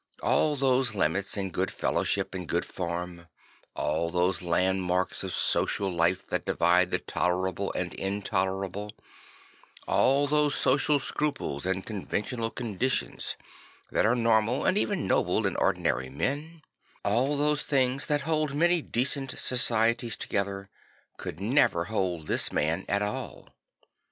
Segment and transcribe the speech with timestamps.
[0.23, 3.27] All those limits in good fellowship and good form,
[3.75, 8.93] all those landmarks of social life that divide the tolerable and the intolerable,
[9.87, 13.35] all those social scruples and conventional conditions
[13.91, 16.63] that are normal and even noble in ordinary men,
[17.05, 20.67] all those things that hold many decent societies together,
[21.17, 23.49] could never hold this man at all.